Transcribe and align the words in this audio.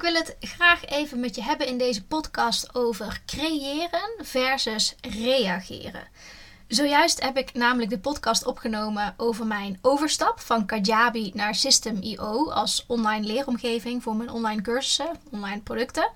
Ik 0.00 0.06
wil 0.06 0.14
het 0.14 0.36
graag 0.40 0.84
even 0.84 1.20
met 1.20 1.34
je 1.34 1.42
hebben 1.42 1.66
in 1.66 1.78
deze 1.78 2.04
podcast 2.04 2.74
over 2.74 3.22
creëren 3.26 4.10
versus 4.18 4.94
reageren. 5.00 6.08
Zojuist 6.68 7.22
heb 7.22 7.36
ik 7.36 7.54
namelijk 7.54 7.90
de 7.90 7.98
podcast 7.98 8.46
opgenomen 8.46 9.14
over 9.16 9.46
mijn 9.46 9.78
overstap 9.82 10.40
van 10.40 10.66
Kajabi 10.66 11.30
naar 11.34 11.54
System.io 11.54 12.50
als 12.50 12.84
online 12.86 13.26
leeromgeving 13.26 14.02
voor 14.02 14.16
mijn 14.16 14.30
online 14.30 14.62
cursussen, 14.62 15.16
online 15.30 15.60
producten. 15.60 16.10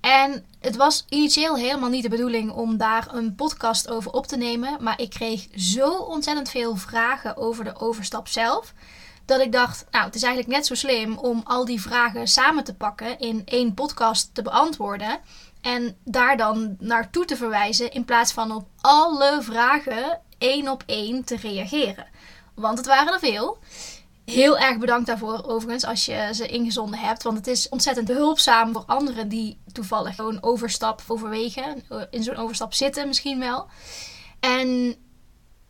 En 0.00 0.46
het 0.60 0.76
was 0.76 1.04
initieel 1.08 1.56
helemaal 1.56 1.90
niet 1.90 2.02
de 2.02 2.08
bedoeling 2.08 2.50
om 2.50 2.76
daar 2.76 3.14
een 3.14 3.34
podcast 3.34 3.88
over 3.88 4.12
op 4.12 4.26
te 4.26 4.36
nemen, 4.36 4.82
maar 4.82 5.00
ik 5.00 5.10
kreeg 5.10 5.46
zo 5.56 5.90
ontzettend 5.90 6.50
veel 6.50 6.76
vragen 6.76 7.36
over 7.36 7.64
de 7.64 7.76
overstap 7.76 8.28
zelf 8.28 8.72
dat 9.24 9.40
ik 9.40 9.52
dacht, 9.52 9.86
nou, 9.90 10.04
het 10.04 10.14
is 10.14 10.22
eigenlijk 10.22 10.56
net 10.56 10.66
zo 10.66 10.74
slim 10.74 11.18
om 11.18 11.40
al 11.44 11.64
die 11.64 11.80
vragen 11.80 12.28
samen 12.28 12.64
te 12.64 12.74
pakken 12.74 13.18
in 13.18 13.42
één 13.44 13.74
podcast 13.74 14.34
te 14.34 14.42
beantwoorden. 14.42 15.20
En 15.60 15.96
daar 16.04 16.36
dan 16.36 16.76
naartoe 16.78 17.24
te 17.24 17.36
verwijzen 17.36 17.90
in 17.90 18.04
plaats 18.04 18.32
van 18.32 18.52
op 18.52 18.68
alle 18.80 19.38
vragen 19.42 20.20
één 20.38 20.68
op 20.68 20.82
één 20.86 21.24
te 21.24 21.36
reageren. 21.36 22.06
Want 22.54 22.78
het 22.78 22.86
waren 22.86 23.12
er 23.12 23.18
veel. 23.18 23.58
Heel 24.24 24.58
erg 24.58 24.78
bedankt 24.78 25.06
daarvoor 25.06 25.44
overigens 25.46 25.84
als 25.84 26.04
je 26.04 26.30
ze 26.32 26.46
ingezonden 26.46 26.98
hebt. 26.98 27.22
Want 27.22 27.36
het 27.36 27.46
is 27.46 27.68
ontzettend 27.68 28.08
hulpzaam 28.08 28.72
voor 28.72 28.84
anderen 28.86 29.28
die 29.28 29.58
toevallig 29.72 30.14
zo'n 30.14 30.42
overstap 30.42 31.02
overwegen. 31.06 31.84
In 32.10 32.22
zo'n 32.22 32.36
overstap 32.36 32.74
zitten 32.74 33.06
misschien 33.06 33.38
wel. 33.38 33.66
En 34.40 34.96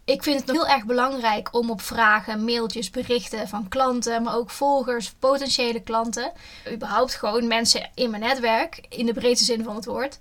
ik 0.05 0.23
vind 0.23 0.41
het 0.41 0.51
heel 0.51 0.67
erg 0.67 0.85
belangrijk 0.85 1.55
om 1.55 1.71
op 1.71 1.81
vragen, 1.81 2.45
mailtjes, 2.45 2.91
berichten 2.91 3.49
van 3.49 3.69
klanten, 3.69 4.23
maar 4.23 4.37
ook 4.37 4.51
volgers, 4.51 5.13
potentiële 5.13 5.81
klanten, 5.81 6.33
überhaupt 6.73 7.15
gewoon 7.15 7.47
mensen 7.47 7.91
in 7.95 8.11
mijn 8.11 8.23
netwerk, 8.23 8.87
in 8.89 9.07
de 9.07 9.13
breedste 9.13 9.45
zin 9.45 9.65
van 9.65 9.75
het 9.75 9.85
woord, 9.85 10.19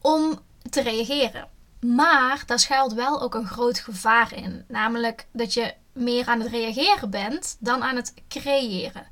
om 0.00 0.40
te 0.70 0.82
reageren. 0.82 1.48
Maar 1.80 2.42
daar 2.46 2.58
schuilt 2.58 2.92
wel 2.92 3.22
ook 3.22 3.34
een 3.34 3.46
groot 3.46 3.78
gevaar 3.78 4.34
in, 4.34 4.64
namelijk 4.68 5.26
dat 5.32 5.54
je 5.54 5.74
meer 5.92 6.26
aan 6.26 6.40
het 6.40 6.50
reageren 6.50 7.10
bent 7.10 7.56
dan 7.60 7.82
aan 7.82 7.96
het 7.96 8.14
creëren. 8.28 9.06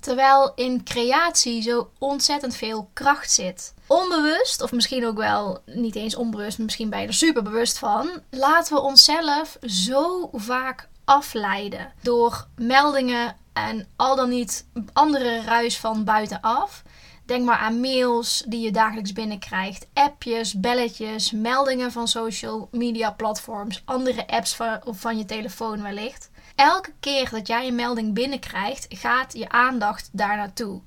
Terwijl 0.00 0.52
in 0.54 0.84
creatie 0.84 1.62
zo 1.62 1.90
ontzettend 1.98 2.56
veel 2.56 2.90
kracht 2.92 3.30
zit. 3.30 3.74
Onbewust, 3.86 4.62
of 4.62 4.72
misschien 4.72 5.06
ook 5.06 5.16
wel 5.16 5.62
niet 5.66 5.94
eens 5.94 6.14
onbewust, 6.14 6.58
misschien 6.58 6.90
ben 6.90 7.00
je 7.00 7.06
er 7.06 7.14
super 7.14 7.42
bewust 7.42 7.78
van, 7.78 8.10
laten 8.30 8.74
we 8.74 8.80
onszelf 8.80 9.56
zo 9.62 10.30
vaak 10.32 10.88
afleiden 11.04 11.92
door 12.02 12.46
meldingen 12.56 13.36
en 13.52 13.88
al 13.96 14.16
dan 14.16 14.28
niet 14.28 14.66
andere 14.92 15.42
ruis 15.42 15.78
van 15.78 16.04
buitenaf. 16.04 16.82
Denk 17.30 17.44
maar 17.44 17.58
aan 17.58 17.80
mails 17.80 18.42
die 18.46 18.60
je 18.60 18.70
dagelijks 18.70 19.12
binnenkrijgt, 19.12 19.86
appjes, 19.94 20.60
belletjes, 20.60 21.30
meldingen 21.30 21.92
van 21.92 22.08
social 22.08 22.68
media 22.70 23.10
platforms, 23.10 23.82
andere 23.84 24.26
apps 24.26 24.56
van, 24.56 24.80
van 24.84 25.18
je 25.18 25.24
telefoon 25.24 25.82
wellicht 25.82 26.30
elke 26.54 26.92
keer 27.00 27.30
dat 27.30 27.46
jij 27.46 27.66
een 27.66 27.74
melding 27.74 28.14
binnenkrijgt, 28.14 28.86
gaat 28.88 29.32
je 29.32 29.48
aandacht 29.48 30.08
daar 30.12 30.36
naartoe. 30.36 30.80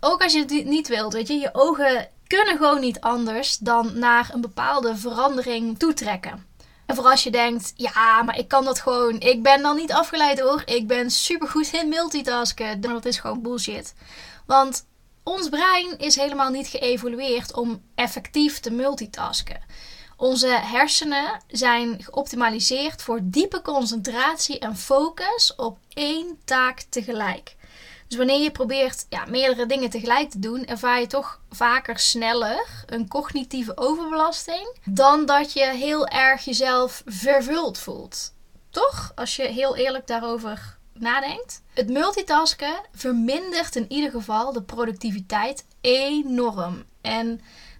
Ook 0.00 0.22
als 0.22 0.32
je 0.32 0.38
het 0.38 0.64
niet 0.64 0.88
wilt, 0.88 1.12
weet 1.12 1.28
je, 1.28 1.34
je 1.34 1.54
ogen 1.54 2.08
kunnen 2.26 2.56
gewoon 2.56 2.80
niet 2.80 3.00
anders 3.00 3.58
dan 3.58 3.98
naar 3.98 4.30
een 4.32 4.40
bepaalde 4.40 4.96
verandering 4.96 5.78
toetrekken. 5.78 6.46
En 6.86 6.94
voor 6.94 7.04
als 7.04 7.22
je 7.22 7.30
denkt, 7.30 7.72
ja, 7.76 8.22
maar 8.22 8.38
ik 8.38 8.48
kan 8.48 8.64
dat 8.64 8.80
gewoon, 8.80 9.20
ik 9.20 9.42
ben 9.42 9.62
dan 9.62 9.76
niet 9.76 9.92
afgeleid 9.92 10.40
hoor, 10.40 10.62
ik 10.64 10.86
ben 10.86 11.10
supergoed 11.10 11.72
in 11.72 11.88
multitasken. 11.88 12.80
Dat 12.80 13.04
is 13.04 13.18
gewoon 13.18 13.42
bullshit. 13.42 13.94
Want 14.46 14.86
ons 15.28 15.48
brein 15.48 15.98
is 15.98 16.16
helemaal 16.16 16.50
niet 16.50 16.66
geëvolueerd 16.66 17.54
om 17.54 17.82
effectief 17.94 18.60
te 18.60 18.70
multitasken. 18.70 19.60
Onze 20.16 20.48
hersenen 20.48 21.40
zijn 21.48 22.02
geoptimaliseerd 22.02 23.02
voor 23.02 23.20
diepe 23.22 23.62
concentratie 23.62 24.58
en 24.58 24.76
focus 24.76 25.54
op 25.56 25.78
één 25.88 26.38
taak 26.44 26.80
tegelijk. 26.80 27.56
Dus 28.08 28.16
wanneer 28.16 28.40
je 28.40 28.50
probeert 28.50 29.06
ja, 29.08 29.24
meerdere 29.24 29.66
dingen 29.66 29.90
tegelijk 29.90 30.30
te 30.30 30.38
doen, 30.38 30.64
ervaar 30.64 31.00
je 31.00 31.06
toch 31.06 31.40
vaker 31.50 31.98
sneller 31.98 32.84
een 32.86 33.08
cognitieve 33.08 33.76
overbelasting 33.76 34.76
dan 34.84 35.26
dat 35.26 35.52
je 35.52 35.64
heel 35.64 36.06
erg 36.06 36.44
jezelf 36.44 37.02
vervuld 37.06 37.78
voelt. 37.78 38.34
Toch? 38.70 39.12
Als 39.14 39.36
je 39.36 39.42
heel 39.42 39.76
eerlijk 39.76 40.06
daarover 40.06 40.77
nadenkt. 41.00 41.62
Het 41.74 41.88
multitasken 41.88 42.74
vermindert 42.94 43.76
in 43.76 43.86
ieder 43.88 44.10
geval 44.10 44.52
de 44.52 44.62
productiviteit 44.62 45.66
enorm. 45.80 46.84
En 47.00 47.26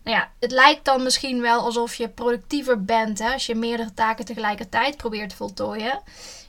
nou 0.05 0.17
ja, 0.17 0.31
het 0.41 0.51
lijkt 0.51 0.85
dan 0.85 1.03
misschien 1.03 1.41
wel 1.41 1.61
alsof 1.61 1.95
je 1.95 2.09
productiever 2.09 2.85
bent 2.85 3.19
hè, 3.19 3.33
als 3.33 3.47
je 3.47 3.55
meerdere 3.55 3.95
taken 3.95 4.25
tegelijkertijd 4.25 4.97
probeert 4.97 5.31
te 5.31 5.37
voltooien. 5.37 6.03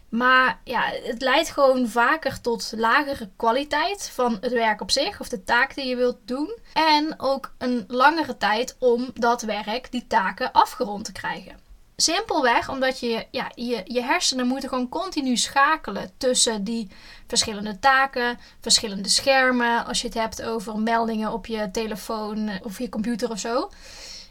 Maar 0.09 0.59
ja, 0.63 0.91
het 1.03 1.22
leidt 1.22 1.50
gewoon 1.50 1.88
vaker 1.88 2.41
tot 2.41 2.74
lagere 2.75 3.30
kwaliteit 3.36 4.09
van 4.13 4.38
het 4.41 4.51
werk 4.51 4.81
op 4.81 4.91
zich 4.91 5.19
of 5.19 5.30
de 5.30 5.44
taak 5.44 5.75
die 5.75 5.86
je 5.86 5.96
wilt 5.96 6.18
doen. 6.25 6.57
En 6.74 7.13
ook 7.18 7.53
een 7.57 7.84
langere 7.88 8.38
tijd 8.38 8.75
om 8.80 9.12
dat 9.13 9.41
werk, 9.41 9.91
die 9.91 10.07
taken 10.07 10.51
afgerond 10.51 11.06
te 11.06 11.12
krijgen. 11.12 11.69
Simpelweg 12.02 12.70
omdat 12.70 13.00
je, 13.00 13.26
ja, 13.32 13.52
je, 13.56 13.82
je 13.86 14.02
hersenen 14.02 14.48
moeten 14.48 14.70
gewoon 14.70 14.90
continu 14.90 15.38
schakelen 15.38 16.12
tussen 16.18 16.64
die 16.64 16.90
verschillende 17.28 17.80
taken, 17.80 18.40
verschillende 18.62 19.10
schermen. 19.10 19.86
Als 19.86 20.02
je 20.02 20.08
het 20.08 20.16
hebt 20.16 20.42
over 20.44 20.80
meldingen 20.80 21.32
op 21.32 21.46
je 21.46 21.70
telefoon 21.72 22.50
of 22.64 22.80
je 22.80 22.90
computer 22.90 23.30
of 23.30 23.40
zo. 23.40 23.70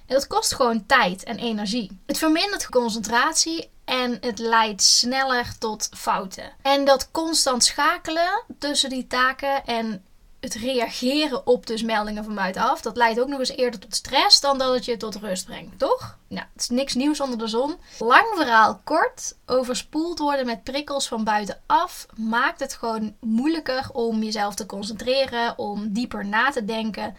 En 0.06 0.14
dat 0.14 0.26
kost 0.26 0.54
gewoon 0.54 0.86
tijd 0.86 1.24
en 1.24 1.38
energie. 1.38 2.00
Het 2.06 2.18
vermindert 2.18 2.68
concentratie 2.68 3.70
en 3.84 4.18
het 4.20 4.38
leidt 4.38 4.82
sneller 4.82 5.58
tot 5.58 5.88
fouten. 5.96 6.52
En 6.62 6.84
dat 6.84 7.10
constant 7.10 7.64
schakelen 7.64 8.42
tussen 8.58 8.90
die 8.90 9.06
taken 9.06 9.64
en 9.64 10.04
het 10.40 10.54
reageren 10.54 11.46
op 11.46 11.66
dus 11.66 11.82
meldingen 11.82 12.24
van 12.24 12.34
buitenaf, 12.34 12.80
dat 12.80 12.96
leidt 12.96 13.20
ook 13.20 13.28
nog 13.28 13.38
eens 13.38 13.56
eerder 13.56 13.80
tot 13.80 13.94
stress 13.94 14.40
dan 14.40 14.58
dat 14.58 14.74
het 14.74 14.84
je 14.84 14.96
tot 14.96 15.16
rust 15.16 15.44
brengt, 15.44 15.78
toch? 15.78 16.18
Nou, 16.28 16.46
het 16.52 16.62
is 16.62 16.68
niks 16.68 16.94
nieuws 16.94 17.20
onder 17.20 17.38
de 17.38 17.46
zon. 17.46 17.76
Lang 17.98 18.26
verhaal 18.34 18.80
kort, 18.84 19.36
overspoeld 19.46 20.18
worden 20.18 20.46
met 20.46 20.64
prikkels 20.64 21.08
van 21.08 21.24
buitenaf 21.24 22.06
maakt 22.16 22.60
het 22.60 22.74
gewoon 22.74 23.16
moeilijker 23.20 23.88
om 23.92 24.22
jezelf 24.22 24.54
te 24.54 24.66
concentreren, 24.66 25.58
om 25.58 25.92
dieper 25.92 26.26
na 26.26 26.50
te 26.50 26.64
denken, 26.64 27.16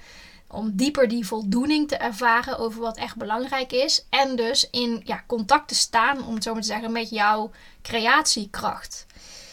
om 0.48 0.76
dieper 0.76 1.08
die 1.08 1.28
voldoening 1.28 1.88
te 1.88 1.96
ervaren 1.96 2.58
over 2.58 2.82
wat 2.82 2.98
echt 2.98 3.16
belangrijk 3.16 3.72
is 3.72 4.06
en 4.10 4.36
dus 4.36 4.70
in 4.70 5.02
ja, 5.04 5.24
contact 5.28 5.68
te 5.68 5.76
staan, 5.76 6.26
om 6.26 6.34
het 6.34 6.44
zo 6.44 6.54
maar 6.54 6.62
te 6.62 6.68
zeggen, 6.68 6.92
met 6.92 7.10
jouw 7.10 7.52
creatiekracht. 7.82 9.06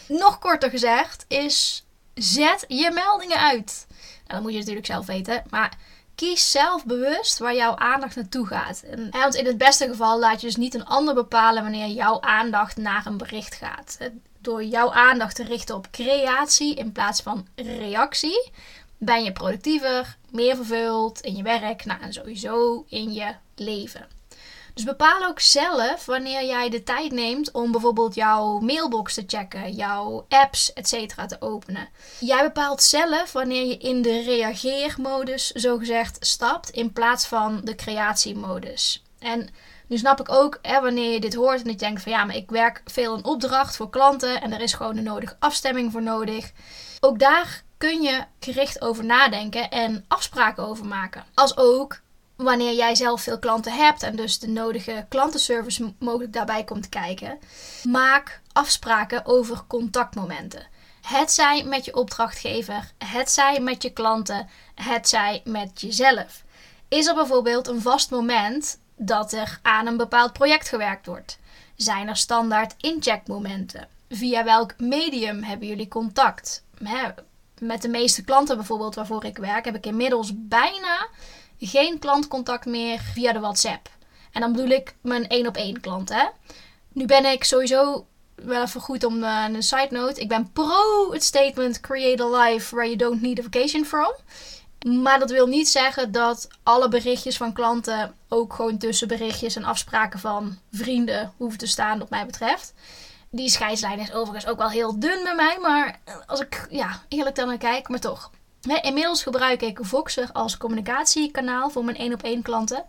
Nog 0.07 0.39
korter 0.39 0.69
gezegd 0.69 1.25
is 1.27 1.86
Zet 2.17 2.65
je 2.67 2.91
meldingen 2.91 3.39
uit. 3.39 3.85
Nou, 3.89 4.01
dat 4.27 4.41
moet 4.41 4.51
je 4.51 4.57
natuurlijk 4.57 4.85
zelf 4.85 5.05
weten. 5.05 5.43
Maar 5.49 5.77
kies 6.15 6.51
zelf 6.51 6.85
bewust 6.85 7.37
waar 7.37 7.55
jouw 7.55 7.75
aandacht 7.75 8.15
naartoe 8.15 8.45
gaat. 8.47 8.81
En, 8.81 9.09
want 9.11 9.35
in 9.35 9.45
het 9.45 9.57
beste 9.57 9.87
geval 9.87 10.19
laat 10.19 10.41
je 10.41 10.47
dus 10.47 10.55
niet 10.55 10.73
een 10.73 10.85
ander 10.85 11.13
bepalen 11.13 11.63
wanneer 11.63 11.87
jouw 11.87 12.21
aandacht 12.21 12.77
naar 12.77 13.05
een 13.05 13.17
bericht 13.17 13.55
gaat. 13.55 13.97
Door 14.39 14.63
jouw 14.63 14.91
aandacht 14.91 15.35
te 15.35 15.43
richten 15.43 15.75
op 15.75 15.91
creatie 15.91 16.75
in 16.75 16.91
plaats 16.91 17.21
van 17.21 17.47
reactie, 17.55 18.51
ben 18.97 19.23
je 19.23 19.31
productiever, 19.31 20.17
meer 20.31 20.55
vervuld 20.55 21.21
in 21.21 21.35
je 21.35 21.43
werk 21.43 21.85
nou, 21.85 22.01
en 22.01 22.13
sowieso 22.13 22.85
in 22.89 23.13
je 23.13 23.35
leven. 23.55 24.16
Dus 24.77 24.85
bepaal 24.85 25.25
ook 25.25 25.39
zelf 25.39 26.05
wanneer 26.05 26.45
jij 26.45 26.69
de 26.69 26.83
tijd 26.83 27.11
neemt 27.11 27.51
om 27.51 27.71
bijvoorbeeld 27.71 28.15
jouw 28.15 28.59
mailbox 28.59 29.13
te 29.13 29.23
checken, 29.27 29.71
jouw 29.71 30.25
apps, 30.29 30.73
etc. 30.73 30.93
te 31.27 31.37
openen. 31.39 31.89
Jij 32.19 32.43
bepaalt 32.43 32.81
zelf 32.81 33.31
wanneer 33.31 33.65
je 33.65 33.77
in 33.77 34.01
de 34.01 34.21
reageermodus 34.21 35.51
zogezegd 35.51 36.25
stapt 36.25 36.69
in 36.69 36.93
plaats 36.93 37.27
van 37.27 37.61
de 37.63 37.75
creatiemodus. 37.75 39.03
En 39.19 39.49
nu 39.87 39.97
snap 39.97 40.19
ik 40.19 40.31
ook 40.31 40.59
hè, 40.61 40.81
wanneer 40.81 41.13
je 41.13 41.19
dit 41.19 41.35
hoort 41.35 41.61
en 41.61 41.69
je 41.69 41.75
denkt 41.75 42.01
van 42.01 42.11
ja, 42.11 42.25
maar 42.25 42.35
ik 42.35 42.49
werk 42.49 42.81
veel 42.85 43.15
in 43.17 43.25
opdracht 43.25 43.75
voor 43.75 43.89
klanten 43.89 44.41
en 44.41 44.53
er 44.53 44.61
is 44.61 44.73
gewoon 44.73 44.95
de 44.95 45.01
nodige 45.01 45.35
afstemming 45.39 45.91
voor 45.91 46.03
nodig. 46.03 46.51
Ook 46.99 47.19
daar 47.19 47.63
kun 47.77 48.01
je 48.01 48.23
gericht 48.39 48.81
over 48.81 49.05
nadenken 49.05 49.69
en 49.69 50.05
afspraken 50.07 50.67
over 50.67 50.85
maken. 50.85 51.23
Als 51.33 51.57
ook 51.57 51.99
wanneer 52.37 52.73
jij 52.73 52.95
zelf 52.95 53.21
veel 53.21 53.39
klanten 53.39 53.73
hebt 53.73 54.03
en 54.03 54.15
dus 54.15 54.39
de 54.39 54.47
nodige 54.47 55.05
klantenservice 55.09 55.93
mogelijk 55.99 56.33
daarbij 56.33 56.63
komt 56.63 56.89
kijken, 56.89 57.39
maak 57.83 58.41
afspraken 58.53 59.25
over 59.25 59.63
contactmomenten. 59.67 60.67
Het 61.01 61.31
zij 61.31 61.63
met 61.63 61.85
je 61.85 61.95
opdrachtgever, 61.95 62.91
het 62.97 63.31
zij 63.31 63.59
met 63.59 63.81
je 63.81 63.89
klanten, 63.89 64.49
het 64.75 65.09
zij 65.09 65.41
met 65.43 65.81
jezelf. 65.81 66.43
Is 66.87 67.07
er 67.07 67.15
bijvoorbeeld 67.15 67.67
een 67.67 67.81
vast 67.81 68.09
moment 68.09 68.79
dat 68.95 69.31
er 69.31 69.59
aan 69.61 69.87
een 69.87 69.97
bepaald 69.97 70.33
project 70.33 70.69
gewerkt 70.69 71.05
wordt? 71.05 71.39
Zijn 71.75 72.07
er 72.07 72.17
standaard 72.17 72.75
incheckmomenten? 72.77 73.87
Via 74.09 74.43
welk 74.43 74.73
medium 74.77 75.43
hebben 75.43 75.67
jullie 75.67 75.87
contact? 75.87 76.63
met 77.59 77.81
de 77.81 77.87
meeste 77.87 78.23
klanten 78.23 78.55
bijvoorbeeld 78.55 78.95
waarvoor 78.95 79.25
ik 79.25 79.37
werk, 79.37 79.65
heb 79.65 79.75
ik 79.75 79.85
inmiddels 79.85 80.31
bijna 80.35 81.07
geen 81.59 81.99
klantcontact 81.99 82.65
meer 82.65 82.99
via 83.13 83.33
de 83.33 83.39
WhatsApp. 83.39 83.89
En 84.31 84.41
dan 84.41 84.51
bedoel 84.51 84.69
ik 84.69 84.95
mijn 85.01 85.27
één 85.27 85.47
op 85.47 85.55
één 85.55 85.81
klant. 85.81 86.09
Hè? 86.09 86.25
Nu 86.91 87.05
ben 87.05 87.25
ik 87.25 87.43
sowieso 87.43 88.05
wel 88.35 88.61
even 88.61 88.81
goed 88.81 89.03
om 89.03 89.23
uh, 89.23 89.45
een 89.53 89.63
side 89.63 89.87
note. 89.89 90.21
Ik 90.21 90.27
ben 90.27 90.51
pro 90.51 91.11
het 91.11 91.23
statement 91.23 91.79
create 91.79 92.23
a 92.23 92.27
life 92.27 92.75
where 92.75 92.89
you 92.89 92.97
don't 92.97 93.21
need 93.21 93.39
a 93.39 93.43
vacation 93.43 93.85
from. 93.85 94.13
Maar 94.85 95.19
dat 95.19 95.31
wil 95.31 95.47
niet 95.47 95.69
zeggen 95.69 96.11
dat 96.11 96.47
alle 96.63 96.89
berichtjes 96.89 97.37
van 97.37 97.53
klanten 97.53 98.15
ook 98.27 98.53
gewoon 98.53 98.77
tussen 98.77 99.07
berichtjes 99.07 99.55
en 99.55 99.63
afspraken 99.63 100.19
van 100.19 100.57
vrienden 100.71 101.33
hoeven 101.37 101.59
te 101.59 101.67
staan, 101.67 101.99
wat 101.99 102.09
mij 102.09 102.25
betreft. 102.25 102.73
Die 103.29 103.49
scheidslijn 103.49 103.99
is 103.99 104.13
overigens 104.13 104.51
ook 104.51 104.57
wel 104.57 104.69
heel 104.69 104.99
dun 104.99 105.23
bij 105.23 105.35
mij, 105.35 105.57
maar 105.61 105.99
als 106.27 106.39
ik 106.39 106.67
ja, 106.69 107.01
eerlijk 107.07 107.35
dan 107.35 107.57
kijk, 107.57 107.89
maar 107.89 107.99
toch. 107.99 108.31
Inmiddels 108.81 109.23
gebruik 109.23 109.61
ik 109.61 109.79
Voxer 109.81 110.29
als 110.33 110.57
communicatiekanaal 110.57 111.69
voor 111.69 111.83
mijn 111.85 111.97
één 111.97 112.13
op 112.13 112.23
één 112.23 112.41
klanten. 112.41 112.85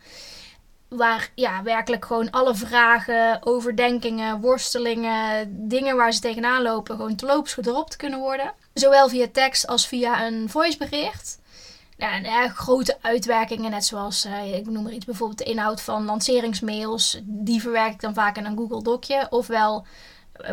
Waar 0.89 1.31
ja, 1.35 1.63
werkelijk 1.63 2.05
gewoon 2.05 2.31
alle 2.31 2.55
vragen, 2.55 3.47
overdenkingen, 3.47 4.41
worstelingen, 4.41 5.49
dingen 5.69 5.97
waar 5.97 6.13
ze 6.13 6.21
tegenaan 6.21 6.63
lopen, 6.63 6.97
gewoon 6.97 7.17
te 7.17 7.27
loops 7.27 7.55
gedropt 7.55 7.97
kunnen 7.97 8.19
worden. 8.19 8.53
Zowel 8.75 9.09
via 9.09 9.27
tekst 9.33 9.67
als 9.67 9.87
via 9.87 10.27
een 10.27 10.49
voicebericht. 10.49 11.39
Ja, 11.97 12.13
en 12.13 12.25
erg 12.25 12.55
grote 12.55 12.97
uitwerkingen, 13.01 13.71
net 13.71 13.85
zoals, 13.85 14.27
uh, 14.27 14.55
ik 14.57 14.67
noem 14.67 14.83
maar 14.83 14.93
iets, 14.93 15.05
bijvoorbeeld 15.05 15.39
de 15.39 15.45
inhoud 15.45 15.81
van 15.81 16.05
lanceringsmails. 16.05 17.21
Die 17.23 17.61
verwerk 17.61 17.93
ik 17.93 18.01
dan 18.01 18.15
vaak 18.15 18.37
in 18.37 18.45
een 18.45 18.57
Google 18.57 18.83
Docje. 18.83 19.27
Ofwel 19.31 19.87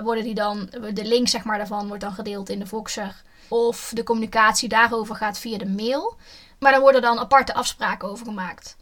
worden 0.03 0.23
die 0.23 0.33
dan, 0.33 0.69
de 0.93 1.05
link 1.05 1.27
zeg 1.27 1.43
maar 1.43 1.57
daarvan 1.57 1.87
wordt 1.87 2.03
dan 2.03 2.13
gedeeld 2.13 2.49
in 2.49 2.59
de 2.59 2.67
Voxer. 2.67 3.23
Of 3.47 3.91
de 3.93 4.03
communicatie 4.03 4.69
daarover 4.69 5.15
gaat 5.15 5.39
via 5.39 5.57
de 5.57 5.65
mail. 5.65 6.15
Maar 6.59 6.71
daar 6.71 6.81
worden 6.81 7.01
dan 7.01 7.19
aparte 7.19 7.53
afspraken 7.53 8.09
over 8.09 8.25
gemaakt. 8.25 8.75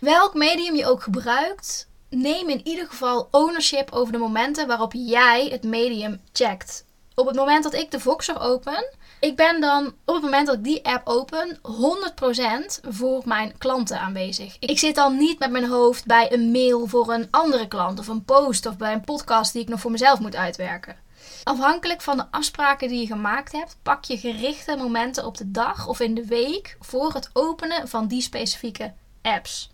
Welk 0.00 0.34
medium 0.34 0.76
je 0.76 0.86
ook 0.86 1.02
gebruikt, 1.02 1.88
neem 2.08 2.48
in 2.48 2.60
ieder 2.66 2.86
geval 2.86 3.28
ownership 3.30 3.92
over 3.92 4.12
de 4.12 4.18
momenten 4.18 4.66
waarop 4.66 4.92
jij 4.92 5.48
het 5.50 5.62
medium 5.62 6.20
checkt. 6.32 6.84
Op 7.14 7.26
het 7.26 7.36
moment 7.36 7.62
dat 7.62 7.74
ik 7.74 7.90
de 7.90 8.00
Voxer 8.00 8.40
open, 8.40 8.94
ik 9.20 9.36
ben 9.36 9.60
dan 9.60 9.86
op 10.04 10.14
het 10.14 10.22
moment 10.22 10.46
dat 10.46 10.56
ik 10.56 10.64
die 10.64 10.84
app 10.84 11.08
open 11.08 11.58
100% 11.62 12.88
voor 12.88 13.22
mijn 13.24 13.58
klanten 13.58 14.00
aanwezig. 14.00 14.56
Ik 14.58 14.78
zit 14.78 14.94
dan 14.94 15.16
niet 15.16 15.38
met 15.38 15.50
mijn 15.50 15.68
hoofd 15.68 16.06
bij 16.06 16.32
een 16.32 16.50
mail 16.50 16.86
voor 16.86 17.12
een 17.12 17.28
andere 17.30 17.68
klant 17.68 17.98
of 17.98 18.08
een 18.08 18.24
post 18.24 18.66
of 18.66 18.76
bij 18.76 18.92
een 18.92 19.04
podcast 19.04 19.52
die 19.52 19.62
ik 19.62 19.68
nog 19.68 19.80
voor 19.80 19.90
mezelf 19.90 20.20
moet 20.20 20.36
uitwerken. 20.36 20.96
Afhankelijk 21.44 22.00
van 22.00 22.16
de 22.16 22.26
afspraken 22.30 22.88
die 22.88 23.00
je 23.00 23.06
gemaakt 23.06 23.52
hebt, 23.52 23.76
pak 23.82 24.04
je 24.04 24.18
gerichte 24.18 24.76
momenten 24.76 25.26
op 25.26 25.36
de 25.36 25.50
dag 25.50 25.86
of 25.86 26.00
in 26.00 26.14
de 26.14 26.26
week 26.26 26.76
voor 26.80 27.12
het 27.12 27.30
openen 27.32 27.88
van 27.88 28.06
die 28.06 28.22
specifieke 28.22 28.92
apps. 29.22 29.70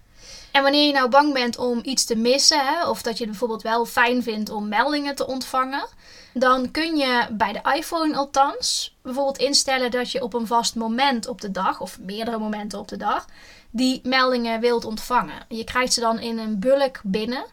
En 0.53 0.63
wanneer 0.63 0.87
je 0.87 0.93
nou 0.93 1.09
bang 1.09 1.33
bent 1.33 1.59
om 1.59 1.81
iets 1.83 2.05
te 2.05 2.17
missen, 2.17 2.67
hè, 2.67 2.89
of 2.89 3.03
dat 3.03 3.13
je 3.13 3.23
het 3.23 3.31
bijvoorbeeld 3.31 3.63
wel 3.63 3.87
fijn 3.87 4.23
vindt 4.23 4.51
om 4.51 4.69
meldingen 4.69 5.15
te 5.15 5.27
ontvangen, 5.27 5.87
dan 6.33 6.71
kun 6.71 6.97
je 6.97 7.27
bij 7.31 7.53
de 7.53 7.75
iPhone 7.77 8.17
althans 8.17 8.97
bijvoorbeeld 9.03 9.39
instellen 9.39 9.91
dat 9.91 10.11
je 10.11 10.23
op 10.23 10.35
een 10.35 10.47
vast 10.47 10.75
moment 10.75 11.29
op 11.29 11.41
de 11.41 11.51
dag, 11.51 11.81
of 11.81 11.99
meerdere 12.01 12.39
momenten 12.39 12.79
op 12.79 12.89
de 12.89 12.97
dag, 12.97 13.27
die 13.71 14.01
meldingen 14.03 14.61
wilt 14.61 14.85
ontvangen. 14.85 15.45
Je 15.49 15.65
krijgt 15.65 15.93
ze 15.93 16.01
dan 16.01 16.19
in 16.19 16.39
een 16.39 16.59
bulk 16.59 17.01
binnen. 17.05 17.45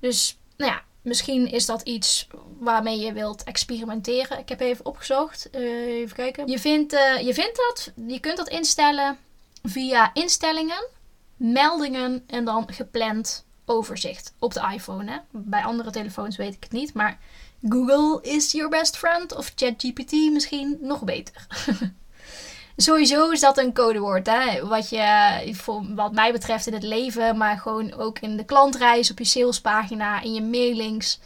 Dus 0.00 0.38
nou 0.56 0.70
ja, 0.70 0.82
misschien 1.04 1.50
is 1.50 1.66
dat 1.66 1.82
iets 1.82 2.26
waarmee 2.58 2.98
je 2.98 3.12
wilt 3.12 3.44
experimenteren. 3.44 4.38
Ik 4.38 4.48
heb 4.48 4.60
even 4.60 4.86
opgezocht. 4.86 5.48
Uh, 5.52 5.86
even 5.86 6.16
kijken. 6.16 6.48
Je 6.48 6.58
vindt, 6.58 6.92
uh, 6.92 7.20
je 7.20 7.34
vindt 7.34 7.56
dat, 7.56 7.92
je 8.06 8.20
kunt 8.20 8.36
dat 8.36 8.48
instellen 8.48 9.18
via 9.62 10.10
instellingen 10.14 10.86
meldingen 11.36 12.24
en 12.26 12.44
dan 12.44 12.72
gepland 12.72 13.44
overzicht 13.64 14.34
op 14.38 14.54
de 14.54 14.70
iPhone. 14.74 15.10
Hè? 15.10 15.18
Bij 15.30 15.64
andere 15.64 15.90
telefoons 15.90 16.36
weet 16.36 16.54
ik 16.54 16.62
het 16.62 16.72
niet, 16.72 16.94
maar 16.94 17.18
Google 17.68 18.18
is 18.22 18.52
your 18.52 18.70
best 18.70 18.96
friend 18.96 19.36
of 19.36 19.52
ChatGPT 19.54 20.12
misschien 20.12 20.78
nog 20.80 21.04
beter. 21.04 21.46
Sowieso 22.76 23.30
is 23.30 23.40
dat 23.40 23.58
een 23.58 23.72
codewoord, 23.72 24.26
hè? 24.26 24.66
Wat, 24.66 24.88
je, 24.88 25.54
wat 25.94 26.12
mij 26.12 26.32
betreft 26.32 26.66
in 26.66 26.72
het 26.72 26.82
leven, 26.82 27.36
maar 27.36 27.58
gewoon 27.58 27.92
ook 27.92 28.18
in 28.18 28.36
de 28.36 28.44
klantreis, 28.44 29.10
op 29.10 29.18
je 29.18 29.24
salespagina, 29.24 30.22
in 30.22 30.34
je 30.34 30.42
mailings. 30.42 31.20